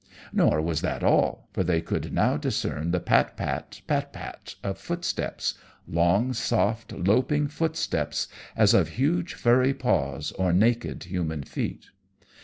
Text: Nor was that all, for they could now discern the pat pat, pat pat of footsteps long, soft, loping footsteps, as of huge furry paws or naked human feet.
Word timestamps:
Nor 0.33 0.63
was 0.63 0.81
that 0.81 1.03
all, 1.03 1.47
for 1.53 1.63
they 1.63 1.79
could 1.79 2.11
now 2.11 2.35
discern 2.35 2.89
the 2.89 2.99
pat 2.99 3.37
pat, 3.37 3.81
pat 3.85 4.11
pat 4.11 4.55
of 4.63 4.79
footsteps 4.79 5.53
long, 5.87 6.33
soft, 6.33 6.91
loping 6.93 7.47
footsteps, 7.47 8.27
as 8.57 8.73
of 8.73 8.89
huge 8.97 9.35
furry 9.35 9.75
paws 9.75 10.31
or 10.31 10.53
naked 10.53 11.03
human 11.03 11.43
feet. 11.43 11.91